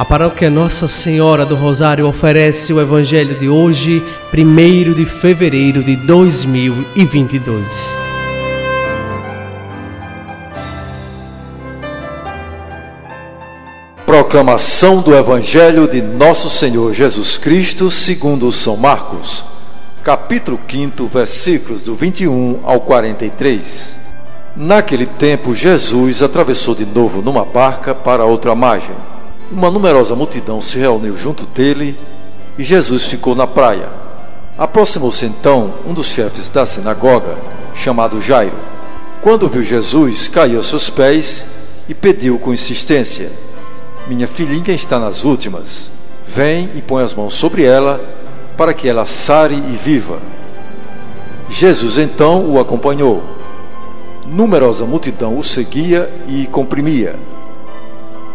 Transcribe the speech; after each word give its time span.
A 0.00 0.04
paróquia 0.06 0.48
Nossa 0.48 0.88
Senhora 0.88 1.44
do 1.44 1.54
Rosário 1.54 2.08
oferece 2.08 2.72
o 2.72 2.80
Evangelho 2.80 3.38
de 3.38 3.50
hoje, 3.50 4.02
1 4.32 4.94
de 4.94 5.04
fevereiro 5.04 5.84
de 5.84 5.94
2022. 5.94 7.94
Proclamação 14.06 15.02
do 15.02 15.14
Evangelho 15.14 15.86
de 15.86 16.00
Nosso 16.00 16.48
Senhor 16.48 16.94
Jesus 16.94 17.36
Cristo, 17.36 17.90
segundo 17.90 18.50
São 18.50 18.78
Marcos, 18.78 19.44
capítulo 20.02 20.58
5, 20.66 21.06
versículos 21.08 21.82
do 21.82 21.94
21 21.94 22.60
ao 22.64 22.80
43. 22.80 23.96
Naquele 24.56 25.04
tempo, 25.04 25.54
Jesus 25.54 26.22
atravessou 26.22 26.74
de 26.74 26.86
novo 26.86 27.20
numa 27.20 27.44
barca 27.44 27.94
para 27.94 28.24
outra 28.24 28.54
margem 28.54 28.96
uma 29.50 29.70
numerosa 29.70 30.14
multidão 30.14 30.60
se 30.60 30.78
reuniu 30.78 31.16
junto 31.16 31.44
dele 31.46 31.98
e 32.56 32.62
Jesus 32.62 33.06
ficou 33.06 33.34
na 33.34 33.46
praia. 33.46 33.88
Aproximou-se 34.56 35.26
então 35.26 35.74
um 35.86 35.92
dos 35.92 36.06
chefes 36.06 36.48
da 36.48 36.64
sinagoga, 36.64 37.36
chamado 37.74 38.20
Jairo. 38.20 38.56
Quando 39.20 39.48
viu 39.48 39.62
Jesus, 39.62 40.28
caiu 40.28 40.58
aos 40.58 40.66
seus 40.66 40.88
pés 40.88 41.44
e 41.88 41.94
pediu 41.94 42.38
com 42.38 42.52
insistência: 42.52 43.30
Minha 44.06 44.26
filhinha 44.26 44.74
está 44.74 44.98
nas 44.98 45.24
últimas. 45.24 45.90
Vem 46.26 46.70
e 46.76 46.82
põe 46.82 47.02
as 47.02 47.12
mãos 47.12 47.34
sobre 47.34 47.64
ela, 47.64 48.00
para 48.56 48.72
que 48.72 48.88
ela 48.88 49.04
sare 49.04 49.54
e 49.54 49.76
viva. 49.76 50.18
Jesus 51.48 51.98
então 51.98 52.48
o 52.48 52.60
acompanhou. 52.60 53.22
Numerosa 54.26 54.84
multidão 54.84 55.36
o 55.36 55.42
seguia 55.42 56.08
e 56.28 56.46
comprimia. 56.46 57.16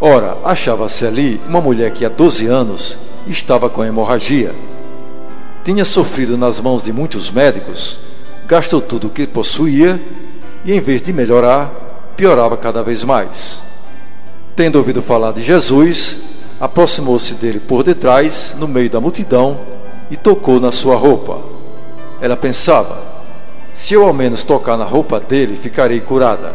Ora, 0.00 0.38
achava-se 0.42 1.06
ali 1.06 1.38
uma 1.46 1.60
mulher 1.60 1.90
que 1.90 2.06
há 2.06 2.08
12 2.08 2.46
anos 2.46 2.96
estava 3.26 3.68
com 3.68 3.84
hemorragia. 3.84 4.54
Tinha 5.62 5.84
sofrido 5.84 6.38
nas 6.38 6.58
mãos 6.58 6.82
de 6.82 6.90
muitos 6.90 7.30
médicos, 7.30 8.00
gastou 8.46 8.80
tudo 8.80 9.08
o 9.08 9.10
que 9.10 9.26
possuía 9.26 10.00
e, 10.64 10.72
em 10.72 10.80
vez 10.80 11.02
de 11.02 11.12
melhorar, 11.12 12.12
piorava 12.16 12.56
cada 12.56 12.82
vez 12.82 13.04
mais. 13.04 13.60
Tendo 14.56 14.76
ouvido 14.76 15.02
falar 15.02 15.32
de 15.32 15.42
Jesus, 15.42 16.16
aproximou-se 16.58 17.34
dele 17.34 17.60
por 17.60 17.82
detrás, 17.82 18.56
no 18.58 18.66
meio 18.66 18.88
da 18.88 19.00
multidão, 19.00 19.60
e 20.10 20.16
tocou 20.16 20.58
na 20.58 20.72
sua 20.72 20.96
roupa. 20.96 21.38
Ela 22.22 22.38
pensava: 22.38 22.98
se 23.70 23.92
eu 23.92 24.06
ao 24.06 24.14
menos 24.14 24.44
tocar 24.44 24.78
na 24.78 24.84
roupa 24.84 25.20
dele, 25.20 25.56
ficarei 25.56 26.00
curada. 26.00 26.54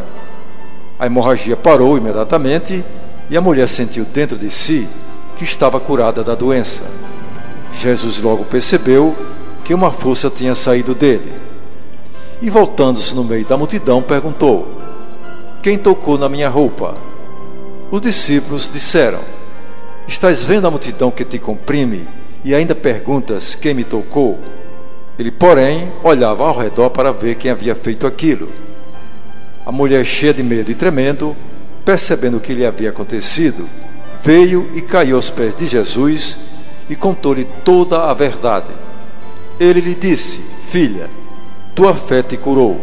A 0.98 1.06
hemorragia 1.06 1.56
parou 1.56 1.96
imediatamente 1.96 2.84
e 3.28 3.36
a 3.36 3.40
mulher 3.40 3.68
sentiu 3.68 4.04
dentro 4.04 4.36
de 4.38 4.50
si 4.50 4.88
que 5.36 5.44
estava 5.44 5.78
curada 5.80 6.22
da 6.22 6.34
doença. 6.34 6.84
Jesus 7.72 8.20
logo 8.20 8.44
percebeu 8.44 9.16
que 9.64 9.74
uma 9.74 9.90
força 9.90 10.30
tinha 10.30 10.54
saído 10.54 10.94
dele. 10.94 11.32
E 12.40 12.48
voltando-se 12.48 13.14
no 13.14 13.24
meio 13.24 13.44
da 13.44 13.56
multidão, 13.56 14.02
perguntou: 14.02 14.80
Quem 15.62 15.76
tocou 15.76 16.16
na 16.16 16.28
minha 16.28 16.48
roupa? 16.48 16.94
Os 17.90 18.00
discípulos 18.00 18.70
disseram: 18.72 19.20
Estás 20.06 20.44
vendo 20.44 20.66
a 20.66 20.70
multidão 20.70 21.10
que 21.10 21.24
te 21.24 21.38
comprime 21.38 22.06
e 22.44 22.54
ainda 22.54 22.74
perguntas 22.74 23.54
quem 23.54 23.74
me 23.74 23.84
tocou? 23.84 24.38
Ele, 25.18 25.30
porém, 25.30 25.90
olhava 26.04 26.44
ao 26.44 26.56
redor 26.56 26.90
para 26.90 27.12
ver 27.12 27.36
quem 27.36 27.50
havia 27.50 27.74
feito 27.74 28.06
aquilo. 28.06 28.48
A 29.64 29.72
mulher, 29.72 30.04
cheia 30.04 30.32
de 30.32 30.42
medo 30.42 30.70
e 30.70 30.74
tremendo, 30.74 31.34
percebendo 31.86 32.38
o 32.38 32.40
que 32.40 32.52
lhe 32.52 32.66
havia 32.66 32.90
acontecido, 32.90 33.68
veio 34.20 34.68
e 34.74 34.82
caiu 34.82 35.14
aos 35.14 35.30
pés 35.30 35.54
de 35.54 35.66
Jesus 35.66 36.36
e 36.90 36.96
contou-lhe 36.96 37.44
toda 37.64 38.10
a 38.10 38.12
verdade. 38.12 38.74
Ele 39.58 39.80
lhe 39.80 39.94
disse: 39.94 40.40
Filha, 40.68 41.08
tua 41.76 41.94
fé 41.94 42.24
te 42.24 42.36
curou. 42.36 42.80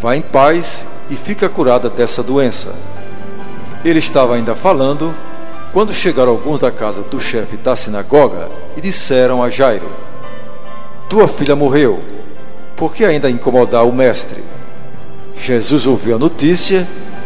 Vá 0.00 0.14
em 0.16 0.22
paz 0.22 0.86
e 1.10 1.16
fica 1.16 1.48
curada 1.48 1.90
dessa 1.90 2.22
doença. 2.22 2.72
Ele 3.84 3.98
estava 3.98 4.36
ainda 4.36 4.54
falando 4.54 5.12
quando 5.72 5.92
chegaram 5.92 6.30
alguns 6.30 6.60
da 6.60 6.70
casa 6.70 7.02
do 7.02 7.18
chefe 7.18 7.56
da 7.56 7.74
sinagoga 7.74 8.48
e 8.76 8.80
disseram 8.80 9.42
a 9.42 9.50
Jairo: 9.50 9.90
Tua 11.08 11.26
filha 11.26 11.56
morreu, 11.56 12.00
por 12.76 12.94
que 12.94 13.04
ainda 13.04 13.28
incomodar 13.28 13.84
o 13.84 13.92
mestre? 13.92 14.40
Jesus 15.34 15.86
ouviu 15.86 16.14
a 16.14 16.18
notícia 16.18 16.86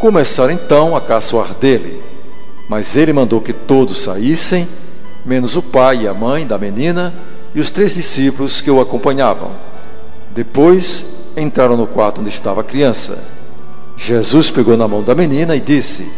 Começaram 0.00 0.50
então 0.50 0.96
a 0.96 1.00
caçoar 1.02 1.52
dele, 1.52 2.02
mas 2.66 2.96
ele 2.96 3.12
mandou 3.12 3.38
que 3.38 3.52
todos 3.52 3.98
saíssem, 3.98 4.66
menos 5.26 5.56
o 5.56 5.62
pai 5.62 6.04
e 6.04 6.08
a 6.08 6.14
mãe 6.14 6.46
da 6.46 6.56
menina 6.56 7.12
e 7.54 7.60
os 7.60 7.70
três 7.70 7.96
discípulos 7.96 8.62
que 8.62 8.70
o 8.70 8.80
acompanhavam. 8.80 9.50
Depois 10.30 11.04
entraram 11.36 11.76
no 11.76 11.86
quarto 11.86 12.22
onde 12.22 12.30
estava 12.30 12.62
a 12.62 12.64
criança. 12.64 13.22
Jesus 13.94 14.50
pegou 14.50 14.74
na 14.74 14.88
mão 14.88 15.02
da 15.02 15.14
menina 15.14 15.54
e 15.54 15.60
disse: 15.60 16.10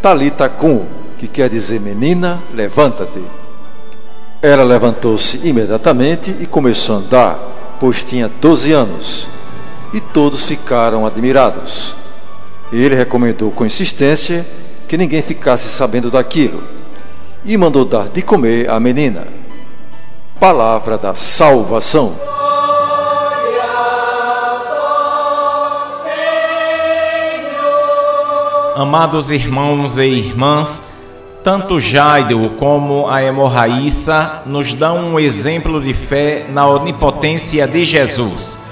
Talita 0.00 0.48
cum, 0.48 0.86
que 1.18 1.28
quer 1.28 1.50
dizer 1.50 1.78
menina, 1.78 2.42
levanta-te. 2.54 3.22
Ela 4.40 4.64
levantou-se 4.64 5.46
imediatamente 5.46 6.34
e 6.40 6.46
começou 6.46 6.96
a 6.96 6.98
andar, 7.00 7.38
pois 7.78 8.02
tinha 8.02 8.30
doze 8.40 8.72
anos. 8.72 9.28
E 9.92 10.00
todos 10.00 10.46
ficaram 10.46 11.04
admirados. 11.04 11.99
Ele 12.72 12.94
recomendou 12.94 13.50
com 13.50 13.66
insistência 13.66 14.46
que 14.88 14.96
ninguém 14.96 15.22
ficasse 15.22 15.68
sabendo 15.68 16.10
daquilo 16.10 16.62
e 17.44 17.56
mandou 17.56 17.84
dar 17.84 18.08
de 18.08 18.22
comer 18.22 18.70
à 18.70 18.78
menina. 18.78 19.26
Palavra 20.38 20.96
da 20.96 21.14
salvação. 21.14 22.14
Amados 28.76 29.30
irmãos 29.30 29.98
e 29.98 30.06
irmãs, 30.06 30.94
tanto 31.44 31.78
Jairo 31.78 32.50
como 32.58 33.08
a 33.08 33.22
hemorraíça 33.22 34.42
nos 34.46 34.72
dão 34.72 35.12
um 35.12 35.20
exemplo 35.20 35.82
de 35.82 35.92
fé 35.92 36.46
na 36.48 36.66
onipotência 36.66 37.66
de 37.66 37.84
Jesus. 37.84 38.69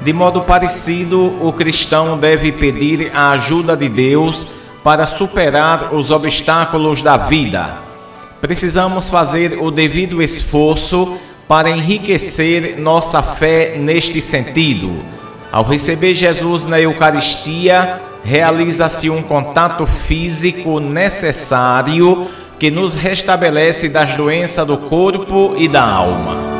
De 0.00 0.12
modo 0.12 0.42
parecido, 0.42 1.36
o 1.40 1.52
cristão 1.52 2.18
deve 2.18 2.52
pedir 2.52 3.10
a 3.14 3.30
ajuda 3.30 3.76
de 3.76 3.88
Deus 3.88 4.46
para 4.84 5.06
superar 5.06 5.94
os 5.94 6.10
obstáculos 6.10 7.02
da 7.02 7.16
vida. 7.16 7.78
Precisamos 8.40 9.08
fazer 9.08 9.58
o 9.60 9.70
devido 9.70 10.22
esforço 10.22 11.16
para 11.48 11.70
enriquecer 11.70 12.78
nossa 12.78 13.22
fé 13.22 13.76
neste 13.78 14.20
sentido. 14.20 14.94
Ao 15.50 15.64
receber 15.64 16.12
Jesus 16.14 16.66
na 16.66 16.80
Eucaristia, 16.80 18.00
realiza-se 18.22 19.08
um 19.08 19.22
contato 19.22 19.86
físico 19.86 20.78
necessário 20.80 22.28
que 22.58 22.70
nos 22.70 22.94
restabelece 22.94 23.88
das 23.88 24.14
doenças 24.14 24.66
do 24.66 24.76
corpo 24.76 25.54
e 25.56 25.68
da 25.68 25.82
alma. 25.82 26.55